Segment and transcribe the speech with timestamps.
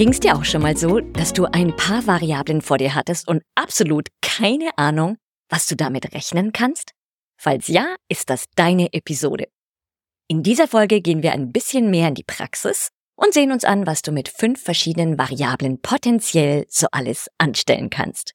[0.00, 3.28] Ging es dir auch schon mal so, dass du ein paar Variablen vor dir hattest
[3.28, 5.18] und absolut keine Ahnung,
[5.50, 6.92] was du damit rechnen kannst?
[7.36, 9.48] Falls ja, ist das deine Episode.
[10.26, 13.86] In dieser Folge gehen wir ein bisschen mehr in die Praxis und sehen uns an,
[13.86, 18.32] was du mit fünf verschiedenen Variablen potenziell so alles anstellen kannst.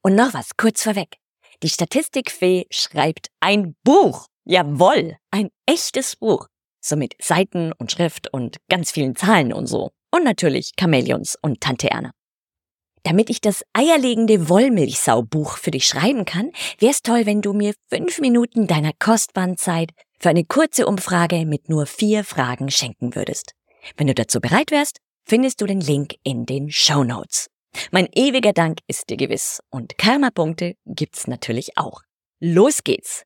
[0.00, 1.18] Und noch was kurz vorweg.
[1.62, 4.28] Die Statistikfee schreibt ein Buch.
[4.46, 6.46] Jawoll, ein echtes Buch.
[6.80, 11.60] So mit Seiten und Schrift und ganz vielen Zahlen und so und natürlich Chamäleons und
[11.60, 12.12] Tante Erna.
[13.02, 16.50] Damit ich das eierlegende Wollmilchsau-Buch für dich schreiben kann,
[16.80, 21.68] wär's toll, wenn du mir fünf Minuten deiner kostbaren Zeit für eine kurze Umfrage mit
[21.68, 23.52] nur vier Fragen schenken würdest.
[23.96, 27.46] Wenn du dazu bereit wärst, findest du den Link in den Show Notes.
[27.92, 32.00] Mein ewiger Dank ist dir gewiss und Karma-Punkte gibt's natürlich auch.
[32.40, 33.22] Los geht's!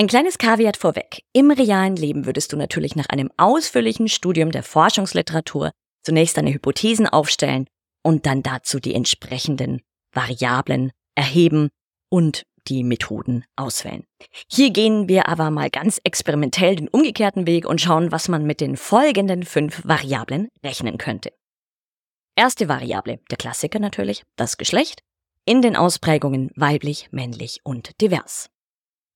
[0.00, 1.24] Ein kleines Kaviat vorweg.
[1.34, 7.06] Im realen Leben würdest du natürlich nach einem ausführlichen Studium der Forschungsliteratur zunächst deine Hypothesen
[7.06, 7.66] aufstellen
[8.02, 9.82] und dann dazu die entsprechenden
[10.14, 11.68] Variablen erheben
[12.08, 14.04] und die Methoden auswählen.
[14.50, 18.62] Hier gehen wir aber mal ganz experimentell den umgekehrten Weg und schauen, was man mit
[18.62, 21.30] den folgenden fünf Variablen rechnen könnte.
[22.36, 25.02] Erste Variable, der Klassiker natürlich, das Geschlecht,
[25.44, 28.49] in den Ausprägungen weiblich, männlich und divers.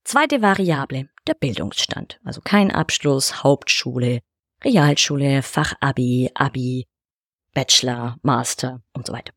[0.05, 2.21] Zweite Variable, der Bildungsstand.
[2.25, 4.21] Also kein Abschluss, Hauptschule,
[4.63, 6.87] Realschule, Fachabi, Abi,
[7.55, 9.33] Bachelor, Master und so weiter.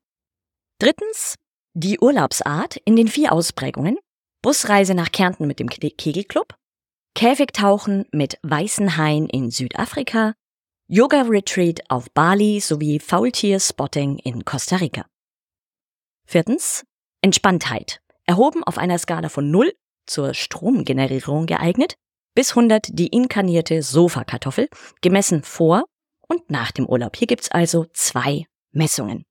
[0.79, 1.35] Drittens,
[1.73, 3.97] die Urlaubsart in den vier Ausprägungen.
[4.41, 6.55] Busreise nach Kärnten mit dem Kegelclub,
[7.15, 10.35] Käfigtauchen mit weißen Haien in Südafrika,
[10.87, 15.05] Yoga-Retreat auf Bali sowie Faultier-Spotting in Costa Rica.
[16.25, 16.85] Viertens,
[17.21, 18.01] Entspanntheit.
[18.25, 19.73] Erhoben auf einer Skala von 0
[20.07, 21.95] zur Stromgenerierung geeignet,
[22.33, 24.69] bis 100 die inkarnierte Sofakartoffel,
[25.01, 25.85] gemessen vor
[26.27, 27.15] und nach dem Urlaub.
[27.15, 29.25] Hier gibt's also zwei Messungen.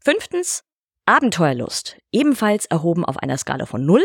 [0.00, 0.62] Fünftens,
[1.06, 4.02] Abenteuerlust, ebenfalls erhoben auf einer Skala von 0,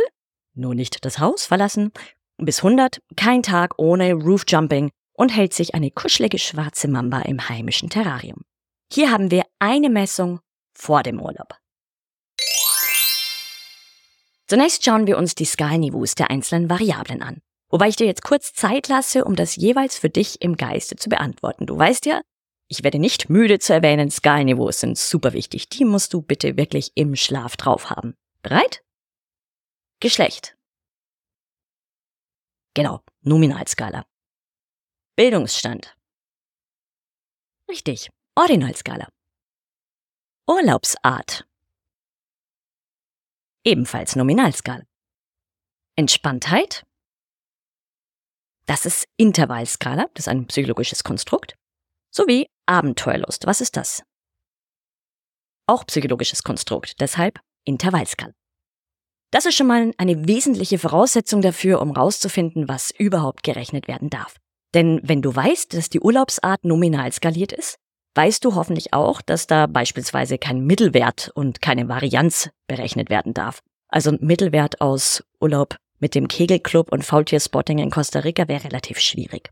[0.55, 1.91] nur nicht das Haus verlassen,
[2.37, 7.89] bis 100, kein Tag ohne Roofjumping und hält sich eine kuschelige schwarze Mamba im heimischen
[7.89, 8.41] Terrarium.
[8.91, 10.39] Hier haben wir eine Messung
[10.73, 11.55] vor dem Urlaub.
[14.47, 17.41] Zunächst schauen wir uns die Skalenniveaus der einzelnen Variablen an.
[17.69, 21.09] Wobei ich dir jetzt kurz Zeit lasse, um das jeweils für dich im Geiste zu
[21.09, 21.65] beantworten.
[21.65, 22.21] Du weißt ja,
[22.67, 25.69] ich werde nicht müde zu erwähnen, Skalenniveaus sind super wichtig.
[25.69, 28.15] Die musst du bitte wirklich im Schlaf drauf haben.
[28.41, 28.83] Bereit?
[29.99, 30.55] Geschlecht.
[32.73, 34.05] Genau, Nominalskala.
[35.15, 35.95] Bildungsstand.
[37.69, 39.07] Richtig, Ordinalskala.
[40.47, 41.45] Urlaubsart
[43.65, 44.83] ebenfalls Nominalskala.
[45.95, 46.83] Entspanntheit,
[48.65, 51.55] das ist Intervallskala, das ist ein psychologisches Konstrukt,
[52.11, 54.03] sowie Abenteuerlust, was ist das?
[55.67, 58.33] Auch psychologisches Konstrukt, deshalb Intervallskala.
[59.31, 64.37] Das ist schon mal eine wesentliche Voraussetzung dafür, um rauszufinden, was überhaupt gerechnet werden darf.
[64.73, 67.77] Denn wenn du weißt, dass die Urlaubsart nominal skaliert ist,
[68.15, 73.61] weißt du hoffentlich auch, dass da beispielsweise kein Mittelwert und keine Varianz berechnet werden darf.
[73.87, 78.99] Also ein Mittelwert aus Urlaub mit dem Kegelclub und Faultierspotting in Costa Rica wäre relativ
[78.99, 79.49] schwierig.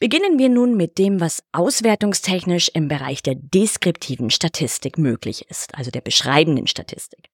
[0.00, 5.90] Beginnen wir nun mit dem, was auswertungstechnisch im Bereich der deskriptiven Statistik möglich ist, also
[5.90, 7.28] der beschreibenden Statistik.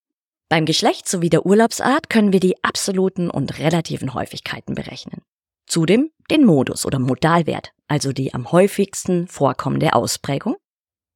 [0.49, 5.23] Beim Geschlecht sowie der Urlaubsart können wir die absoluten und relativen Häufigkeiten berechnen.
[5.67, 10.57] Zudem den Modus oder Modalwert, also die am häufigsten vorkommende Ausprägung.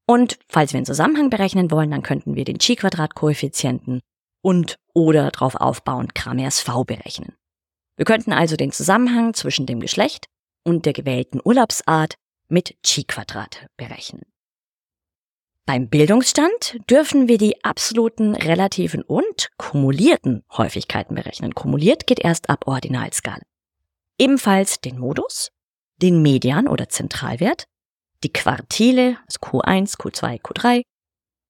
[0.07, 4.01] Und falls wir einen Zusammenhang berechnen wollen, dann könnten wir den Chi-Quadrat-Koeffizienten
[4.43, 7.35] und oder darauf aufbauend Kramers V berechnen.
[7.97, 10.27] Wir könnten also den Zusammenhang zwischen dem Geschlecht
[10.65, 12.15] und der gewählten Urlaubsart
[12.49, 14.23] mit Chi-Quadrat berechnen.
[15.67, 21.55] Beim Bildungsstand dürfen wir die absoluten, relativen und kumulierten Häufigkeiten berechnen.
[21.55, 23.43] Kumuliert geht erst ab Ordinalskala.
[24.21, 25.51] Ebenfalls den Modus,
[25.97, 27.65] den Median oder Zentralwert,
[28.23, 30.83] die Quartile, also Q1, Q2, Q3,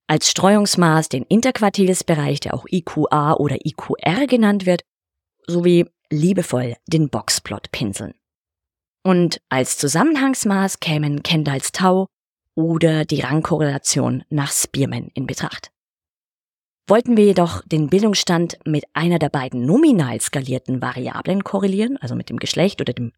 [0.07, 4.83] als Streuungsmaß den Interquartilsbereich, der auch IQA oder IQR genannt wird,
[5.49, 8.15] sowie liebevoll den Boxplot pinseln.
[9.03, 12.07] Und als Zusammenhangsmaß kämen Kendalls Tau
[12.55, 15.73] oder die Rangkorrelation nach Spearman in Betracht.
[16.91, 22.31] Wollten wir jedoch den Bildungsstand mit einer der beiden nominal skalierten Variablen korrelieren, also mit
[22.31, 23.13] dem Geschlecht oder dem,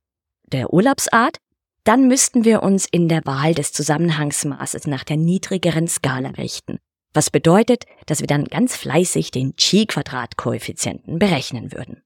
[0.44, 1.38] der Urlaubsart,
[1.84, 6.80] dann müssten wir uns in der Wahl des Zusammenhangsmaßes nach der niedrigeren Skala richten,
[7.14, 12.02] was bedeutet, dass wir dann ganz fleißig den Chi-Quadrat-Koeffizienten berechnen würden.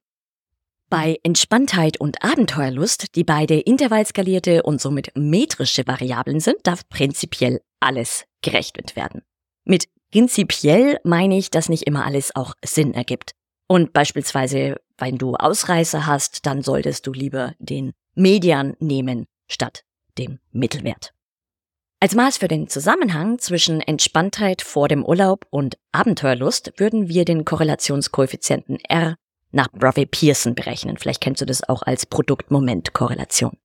[0.89, 8.25] Bei Entspanntheit und Abenteuerlust, die beide intervallskalierte und somit metrische Variablen sind, darf prinzipiell alles
[8.41, 9.23] gerechnet werden.
[9.65, 13.33] Mit prinzipiell meine ich, dass nicht immer alles auch Sinn ergibt.
[13.69, 19.85] Und beispielsweise, wenn du Ausreißer hast, dann solltest du lieber den Median nehmen statt
[20.19, 21.13] dem Mittelwert.
[21.99, 27.45] Als Maß für den Zusammenhang zwischen Entspanntheit vor dem Urlaub und Abenteuerlust würden wir den
[27.45, 29.17] Korrelationskoeffizienten R
[29.51, 30.99] nach Brovey Pearson berechnen.
[30.99, 33.57] Vielleicht kennst du das auch als Produkt-Moment-Korrelation.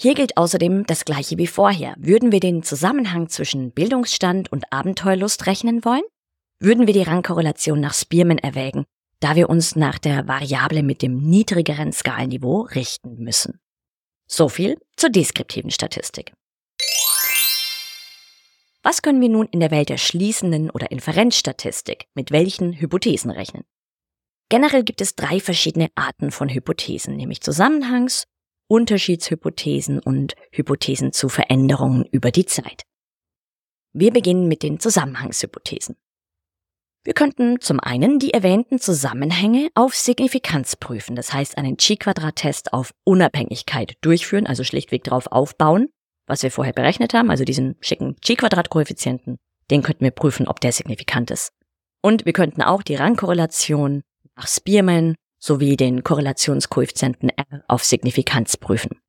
[0.00, 1.96] Hier gilt außerdem das gleiche wie vorher.
[1.98, 6.04] Würden wir den Zusammenhang zwischen Bildungsstand und Abenteuerlust rechnen wollen?
[6.60, 8.84] Würden wir die Rangkorrelation nach Spearman erwägen,
[9.18, 13.60] da wir uns nach der Variable mit dem niedrigeren Skalenniveau richten müssen.
[14.28, 16.32] So viel zur deskriptiven Statistik.
[18.84, 23.64] Was können wir nun in der Welt der schließenden oder Inferenzstatistik mit welchen Hypothesen rechnen?
[24.48, 28.26] Generell gibt es drei verschiedene Arten von Hypothesen, nämlich Zusammenhangs-,
[28.68, 32.82] Unterschiedshypothesen und Hypothesen zu Veränderungen über die Zeit.
[33.92, 35.96] Wir beginnen mit den Zusammenhangshypothesen.
[37.04, 42.92] Wir könnten zum einen die erwähnten Zusammenhänge auf Signifikanz prüfen, das heißt einen Chi-Quadrat-Test auf
[43.04, 45.88] Unabhängigkeit durchführen, also schlichtweg darauf aufbauen,
[46.26, 49.38] was wir vorher berechnet haben, also diesen schicken Chi-Quadrat-Koeffizienten,
[49.70, 51.52] den könnten wir prüfen, ob der signifikant ist.
[52.02, 54.02] Und wir könnten auch die Rangkorrelation
[54.36, 59.00] nach Spearman sowie den Korrelationskoeffizienten R auf Signifikanz prüfen.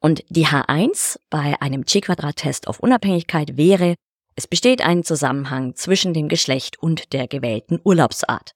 [0.00, 3.94] Und die H1 bei einem Chi-Quadrat-Test auf Unabhängigkeit wäre,
[4.34, 8.52] es besteht ein Zusammenhang zwischen dem Geschlecht und der gewählten Urlaubsart.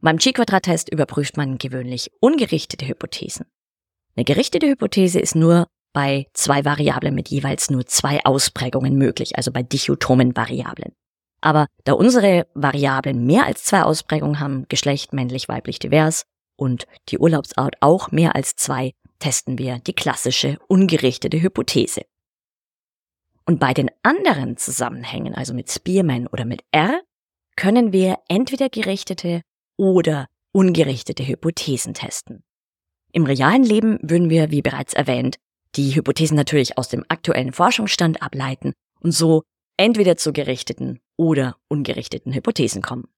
[0.00, 3.46] Beim Chi-Quadrat-Test überprüft man gewöhnlich ungerichtete Hypothesen.
[4.16, 9.50] Eine gerichtete Hypothese ist nur bei zwei Variablen mit jeweils nur zwei Ausprägungen möglich, also
[9.50, 10.92] bei dichotomen Variablen.
[11.44, 16.24] Aber da unsere Variablen mehr als zwei Ausprägungen haben, Geschlecht, männlich, weiblich, divers,
[16.56, 22.06] und die Urlaubsart auch mehr als zwei, testen wir die klassische ungerichtete Hypothese.
[23.44, 27.02] Und bei den anderen Zusammenhängen, also mit Spearman oder mit R,
[27.56, 29.42] können wir entweder gerichtete
[29.76, 32.42] oder ungerichtete Hypothesen testen.
[33.12, 35.36] Im realen Leben würden wir, wie bereits erwähnt,
[35.74, 39.42] die Hypothesen natürlich aus dem aktuellen Forschungsstand ableiten und so
[39.76, 43.08] entweder zu gerichteten oder ungerichteten Hypothesen kommen.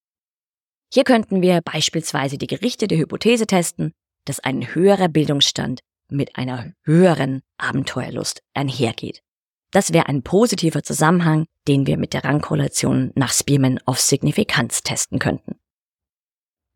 [0.93, 3.93] Hier könnten wir beispielsweise die gerichtete Hypothese testen,
[4.25, 9.23] dass ein höherer Bildungsstand mit einer höheren Abenteuerlust einhergeht.
[9.73, 15.19] Das wäre ein positiver Zusammenhang, den wir mit der Rangkorrelation nach Spearman auf Signifikanz testen
[15.19, 15.57] könnten.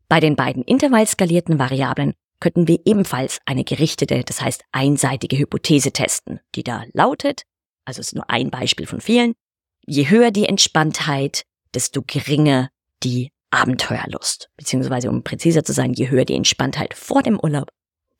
[0.09, 6.41] Bei den beiden intervallskalierten Variablen könnten wir ebenfalls eine gerichtete, das heißt einseitige Hypothese testen,
[6.55, 7.43] die da lautet,
[7.85, 9.35] also ist nur ein Beispiel von vielen,
[9.85, 11.43] je höher die Entspanntheit,
[11.73, 12.69] desto geringer
[13.03, 14.49] die Abenteuerlust.
[14.57, 17.69] Beziehungsweise, um präziser zu sein, je höher die Entspanntheit vor dem Urlaub,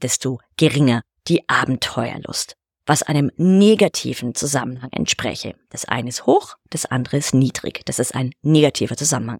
[0.02, 2.56] desto geringer die Abenteuerlust,
[2.86, 5.56] was einem negativen Zusammenhang entspräche.
[5.70, 7.82] Das eine ist hoch, das andere ist niedrig.
[7.86, 9.40] Das ist ein negativer Zusammenhang.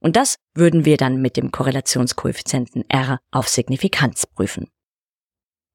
[0.00, 4.68] Und das würden wir dann mit dem Korrelationskoeffizienten R auf Signifikanz prüfen.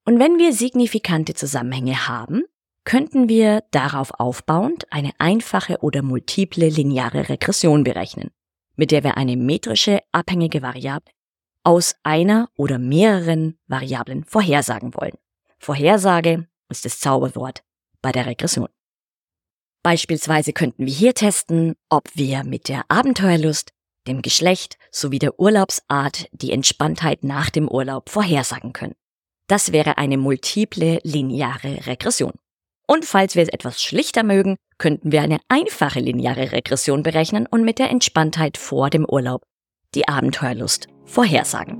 [0.04, 2.42] Und wenn wir signifikante Zusammenhänge haben,
[2.86, 8.30] könnten wir darauf aufbauend eine einfache oder multiple lineare Regression berechnen,
[8.76, 11.12] mit der wir eine metrische abhängige Variable
[11.64, 15.18] aus einer oder mehreren Variablen vorhersagen wollen.
[15.58, 17.64] Vorhersage ist das Zauberwort
[18.02, 18.68] bei der Regression.
[19.82, 23.72] Beispielsweise könnten wir hier testen, ob wir mit der Abenteuerlust,
[24.06, 28.94] dem Geschlecht sowie der Urlaubsart die Entspanntheit nach dem Urlaub vorhersagen können.
[29.48, 32.32] Das wäre eine multiple lineare Regression.
[32.86, 37.64] Und falls wir es etwas schlichter mögen, könnten wir eine einfache lineare Regression berechnen und
[37.64, 39.42] mit der Entspanntheit vor dem Urlaub
[39.94, 41.78] die Abenteuerlust vorhersagen.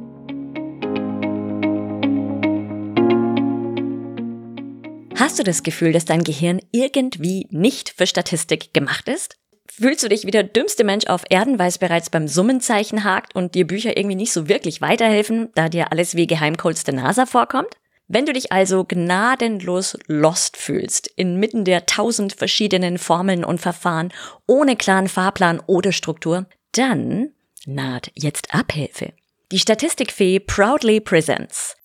[5.16, 9.36] Hast du das Gefühl, dass dein Gehirn irgendwie nicht für Statistik gemacht ist?
[9.68, 13.34] Fühlst du dich wie der dümmste Mensch auf Erden, weil es bereits beim Summenzeichen hakt
[13.34, 17.26] und dir Bücher irgendwie nicht so wirklich weiterhelfen, da dir alles wie Geheimcodes der NASA
[17.26, 17.76] vorkommt?
[18.08, 24.12] Wenn du dich also gnadenlos lost fühlst, inmitten der tausend verschiedenen Formeln und Verfahren,
[24.46, 27.32] ohne klaren Fahrplan oder Struktur, dann
[27.66, 29.12] naht jetzt Abhilfe.
[29.50, 31.76] Die Statistikfee proudly presents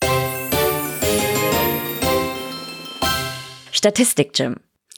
[3.71, 4.57] Statistik Gym.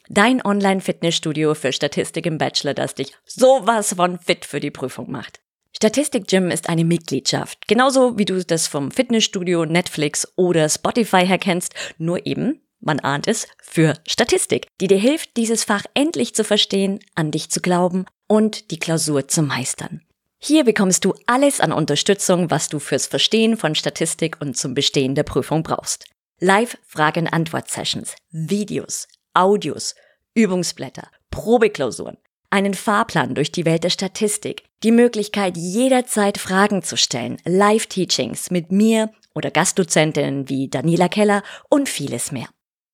[0.10, 5.43] Dein Online-Fitnessstudio für Statistik im Bachelor, das dich sowas von fit für die Prüfung macht.
[5.76, 11.40] Statistik Gym ist eine Mitgliedschaft, genauso wie du das vom Fitnessstudio, Netflix oder Spotify her
[11.40, 16.44] kennst, nur eben, man ahnt es, für Statistik, die dir hilft, dieses Fach endlich zu
[16.44, 20.02] verstehen, an dich zu glauben und die Klausur zu meistern.
[20.40, 25.16] Hier bekommst du alles an Unterstützung, was du fürs Verstehen von Statistik und zum Bestehen
[25.16, 26.06] der Prüfung brauchst.
[26.40, 29.96] Live-Frage-Antwort-Sessions, Videos, Audios,
[30.34, 32.18] Übungsblätter, Probeklausuren,
[32.54, 38.72] einen Fahrplan durch die Welt der Statistik, die Möglichkeit jederzeit Fragen zu stellen, Live-Teachings mit
[38.72, 42.48] mir oder Gastdozentinnen wie Daniela Keller und vieles mehr.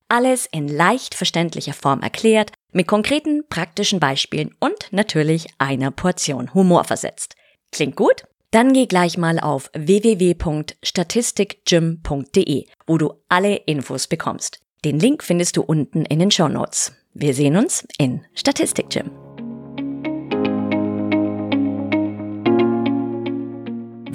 [0.08, 6.86] Alles in leicht verständlicher Form erklärt, mit konkreten praktischen Beispielen und natürlich einer Portion Humor
[6.86, 7.36] versetzt.
[7.72, 8.24] Klingt gut?
[8.52, 14.62] Dann geh gleich mal auf www.statistikgym.de, wo du alle Infos bekommst.
[14.86, 16.94] Den Link findest du unten in den Show Notes.
[17.14, 19.29] Wir sehen uns in Statistikgym.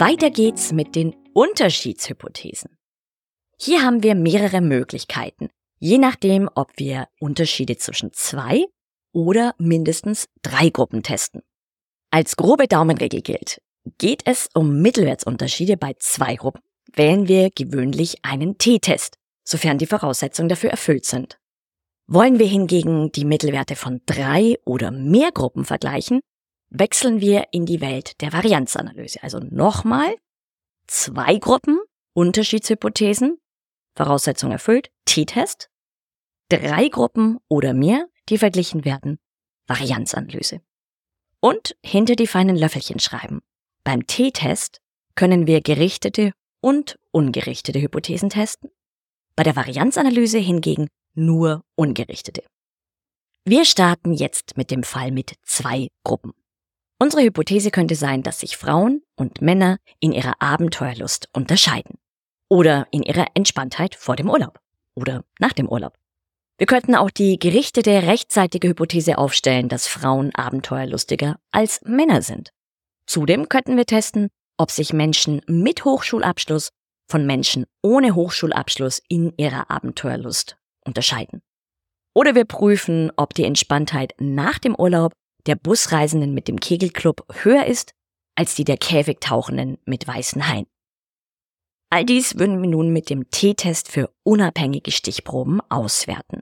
[0.06, 2.76] Weiter geht's mit den Unterschiedshypothesen.
[3.58, 8.66] Hier haben wir mehrere Möglichkeiten, je nachdem, ob wir Unterschiede zwischen zwei
[9.14, 11.40] oder mindestens drei Gruppen testen.
[12.10, 13.62] Als grobe Daumenregel gilt,
[13.96, 16.60] geht es um Mittelwertsunterschiede bei zwei Gruppen,
[16.92, 21.38] wählen wir gewöhnlich einen T-Test, sofern die Voraussetzungen dafür erfüllt sind.
[22.08, 26.20] Wollen wir hingegen die Mittelwerte von drei oder mehr Gruppen vergleichen,
[26.74, 29.22] wechseln wir in die Welt der Varianzanalyse.
[29.22, 30.14] Also nochmal,
[30.86, 31.78] zwei Gruppen,
[32.12, 33.38] Unterschiedshypothesen,
[33.96, 35.70] Voraussetzung erfüllt, T-Test,
[36.48, 39.18] drei Gruppen oder mehr, die verglichen werden,
[39.66, 40.60] Varianzanalyse.
[41.40, 43.40] Und hinter die feinen Löffelchen schreiben.
[43.84, 44.80] Beim T-Test
[45.14, 48.70] können wir gerichtete und ungerichtete Hypothesen testen,
[49.36, 52.42] bei der Varianzanalyse hingegen nur ungerichtete.
[53.44, 56.32] Wir starten jetzt mit dem Fall mit zwei Gruppen.
[57.00, 61.98] Unsere Hypothese könnte sein, dass sich Frauen und Männer in ihrer Abenteuerlust unterscheiden.
[62.48, 64.60] Oder in ihrer Entspanntheit vor dem Urlaub.
[64.94, 65.94] Oder nach dem Urlaub.
[66.56, 72.50] Wir könnten auch die gerichtete rechtzeitige Hypothese aufstellen, dass Frauen abenteuerlustiger als Männer sind.
[73.06, 76.70] Zudem könnten wir testen, ob sich Menschen mit Hochschulabschluss
[77.10, 81.42] von Menschen ohne Hochschulabschluss in ihrer Abenteuerlust unterscheiden.
[82.14, 85.12] Oder wir prüfen, ob die Entspanntheit nach dem Urlaub
[85.46, 87.94] der Busreisenden mit dem Kegelclub höher ist
[88.34, 90.66] als die der Käfigtauchenden mit weißen Haien.
[91.90, 96.40] All dies würden wir nun mit dem T-Test für unabhängige Stichproben auswerten.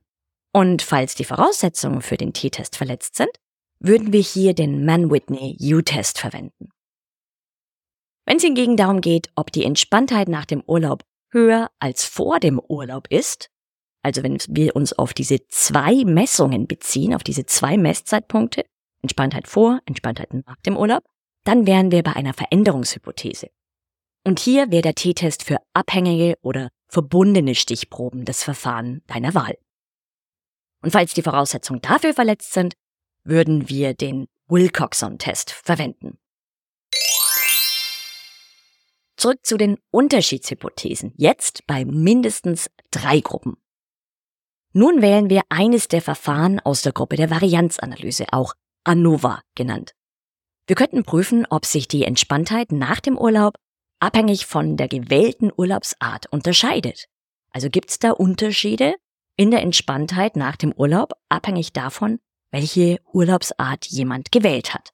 [0.52, 3.30] Und falls die Voraussetzungen für den T-Test verletzt sind,
[3.78, 6.70] würden wir hier den Mann-Whitney U-Test verwenden.
[8.24, 12.60] Wenn es hingegen darum geht, ob die Entspanntheit nach dem Urlaub höher als vor dem
[12.60, 13.50] Urlaub ist,
[14.02, 18.64] also wenn wir uns auf diese zwei Messungen beziehen, auf diese zwei Messzeitpunkte,
[19.02, 21.04] Entspanntheit vor, Entspanntheit nach dem Urlaub,
[21.44, 23.50] dann wären wir bei einer Veränderungshypothese.
[24.24, 29.58] Und hier wäre der T-Test für abhängige oder verbundene Stichproben das Verfahren deiner Wahl.
[30.82, 32.74] Und falls die Voraussetzungen dafür verletzt sind,
[33.24, 36.18] würden wir den Wilcoxon-Test verwenden.
[39.16, 43.56] Zurück zu den Unterschiedshypothesen, jetzt bei mindestens drei Gruppen.
[44.72, 49.94] Nun wählen wir eines der Verfahren aus der Gruppe der Varianzanalyse, auch ANOVA genannt.
[50.66, 53.56] Wir könnten prüfen, ob sich die Entspanntheit nach dem Urlaub
[54.00, 57.06] abhängig von der gewählten Urlaubsart unterscheidet.
[57.52, 58.94] Also gibt es da Unterschiede
[59.36, 62.18] in der Entspanntheit nach dem Urlaub, abhängig davon,
[62.50, 64.90] welche Urlaubsart jemand gewählt hat.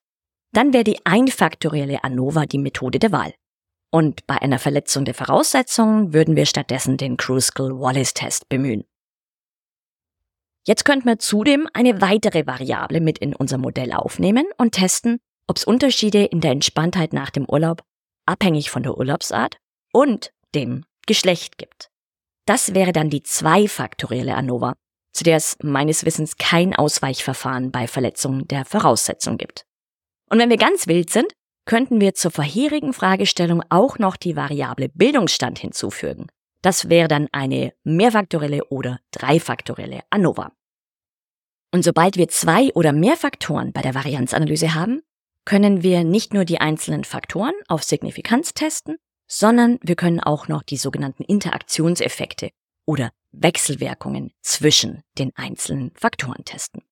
[0.52, 3.34] Dann wäre die einfaktorielle ANOVA die Methode der Wahl.
[3.90, 8.84] Und bei einer Verletzung der Voraussetzungen würden wir stattdessen den Kruskal-Wallis-Test bemühen.
[10.68, 15.56] Jetzt könnten wir zudem eine weitere Variable mit in unser Modell aufnehmen und testen, ob
[15.56, 17.82] es Unterschiede in der Entspanntheit nach dem Urlaub
[18.26, 19.56] abhängig von der Urlaubsart
[19.94, 21.88] und dem Geschlecht gibt.
[22.44, 24.74] Das wäre dann die zweifaktorielle ANOVA,
[25.14, 29.64] zu der es meines Wissens kein Ausweichverfahren bei Verletzungen der Voraussetzung gibt.
[30.28, 31.32] Und wenn wir ganz wild sind,
[31.64, 36.26] könnten wir zur vorherigen Fragestellung auch noch die Variable Bildungsstand hinzufügen.
[36.60, 40.52] Das wäre dann eine mehrfaktorielle oder dreifaktorielle ANOVA.
[41.70, 45.02] Und sobald wir zwei oder mehr Faktoren bei der Varianzanalyse haben,
[45.44, 48.96] können wir nicht nur die einzelnen Faktoren auf Signifikanz testen,
[49.26, 52.50] sondern wir können auch noch die sogenannten Interaktionseffekte
[52.86, 56.82] oder Wechselwirkungen zwischen den einzelnen Faktoren testen.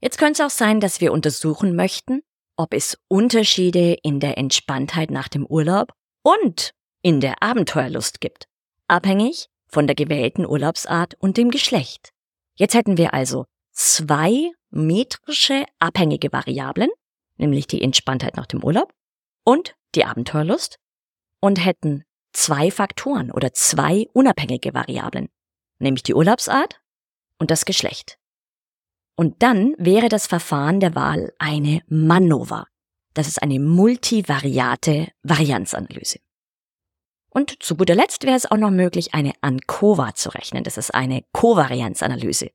[0.00, 2.22] Jetzt könnte es auch sein, dass wir untersuchen möchten,
[2.56, 6.72] ob es Unterschiede in der Entspanntheit nach dem Urlaub und
[7.02, 8.48] in der Abenteuerlust gibt,
[8.88, 12.12] abhängig von der gewählten Urlaubsart und dem Geschlecht.
[12.60, 16.90] Jetzt hätten wir also zwei metrische abhängige Variablen,
[17.38, 18.92] nämlich die Entspanntheit nach dem Urlaub
[19.44, 20.76] und die Abenteuerlust,
[21.40, 25.30] und hätten zwei Faktoren oder zwei unabhängige Variablen,
[25.78, 26.82] nämlich die Urlaubsart
[27.38, 28.18] und das Geschlecht.
[29.16, 32.66] Und dann wäre das Verfahren der Wahl eine MANOVA.
[33.14, 36.18] Das ist eine multivariate Varianzanalyse.
[37.30, 40.64] Und zu guter Letzt wäre es auch noch möglich, eine ANCOVA zu rechnen.
[40.64, 42.50] Das ist eine Kovarianzanalyse.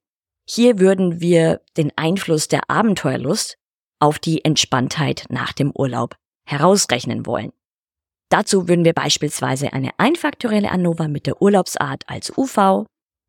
[0.48, 3.58] Hier würden wir den Einfluss der Abenteuerlust
[4.00, 6.16] auf die Entspanntheit nach dem Urlaub
[6.48, 7.52] herausrechnen wollen.
[8.30, 12.86] Dazu würden wir beispielsweise eine einfaktorielle ANOVA mit der Urlaubsart als UV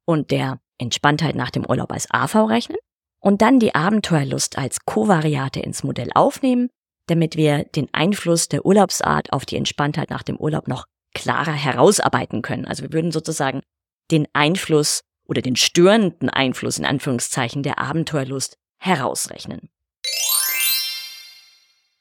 [0.07, 2.79] und der Entspanntheit nach dem Urlaub als AV rechnen
[3.21, 6.69] und dann die Abenteuerlust als Kovariate ins Modell aufnehmen,
[7.07, 10.87] damit wir den Einfluss der Urlaubsart auf die Entspanntheit nach dem Urlaub noch
[11.17, 12.67] klarer herausarbeiten können.
[12.67, 13.63] Also wir würden sozusagen
[14.11, 19.71] den Einfluss oder den störenden Einfluss in Anführungszeichen der Abenteuerlust herausrechnen.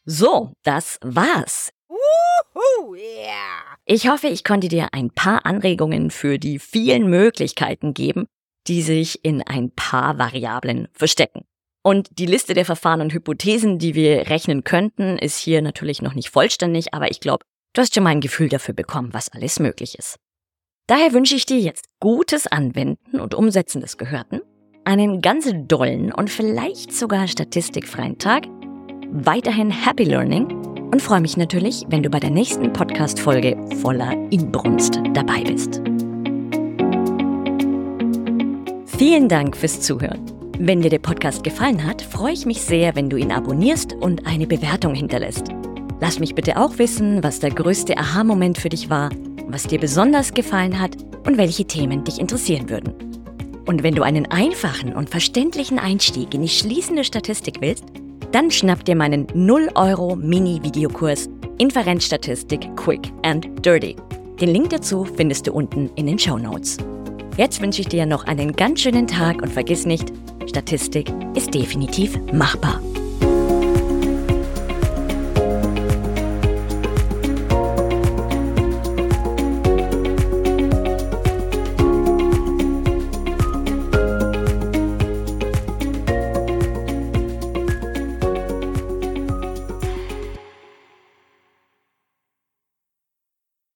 [0.05, 1.71] So, das war's.
[3.85, 8.27] Ich hoffe, ich konnte dir ein paar Anregungen für die vielen Möglichkeiten geben,
[8.67, 11.45] die sich in ein paar Variablen verstecken.
[11.83, 16.15] Und die Liste der Verfahren und Hypothesen, die wir rechnen könnten, ist hier natürlich noch
[16.15, 17.45] nicht vollständig, aber ich glaube,
[17.75, 20.17] du hast schon mal ein Gefühl dafür bekommen, was alles möglich ist.
[20.87, 24.41] Daher wünsche ich dir jetzt gutes Anwenden und Umsetzen des Gehörten,
[24.83, 28.45] einen ganz dollen und vielleicht sogar statistikfreien Tag,
[29.11, 30.45] weiterhin Happy Learning
[30.91, 35.81] und freue mich natürlich, wenn du bei der nächsten Podcast-Folge voller Inbrunst dabei bist.
[38.97, 40.23] Vielen Dank fürs Zuhören.
[40.57, 44.25] Wenn dir der Podcast gefallen hat, freue ich mich sehr, wenn du ihn abonnierst und
[44.25, 45.49] eine Bewertung hinterlässt.
[45.99, 49.09] Lass mich bitte auch wissen, was der größte Aha-Moment für dich war
[49.47, 52.93] was dir besonders gefallen hat und welche Themen dich interessieren würden.
[53.65, 57.85] Und wenn du einen einfachen und verständlichen Einstieg in die schließende Statistik willst,
[58.31, 63.95] dann schnapp dir meinen 0 Euro Mini-Videokurs Inferenzstatistik Quick and Dirty.
[64.39, 66.77] Den Link dazu findest du unten in den Show Notes.
[67.37, 70.11] Jetzt wünsche ich dir noch einen ganz schönen Tag und vergiss nicht,
[70.47, 72.81] Statistik ist definitiv machbar.